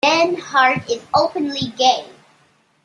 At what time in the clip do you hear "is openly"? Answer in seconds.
0.89-1.71